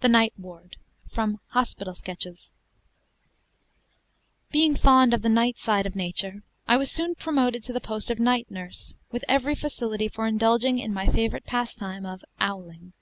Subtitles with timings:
[0.00, 0.76] THE NIGHT WARD
[1.12, 2.54] From 'Hospital Sketches'
[4.50, 8.10] Being fond of the night side of nature, I was soon promoted to the post
[8.10, 12.94] of night nurse, with every facility for indulging in my favorite pastime of "owling."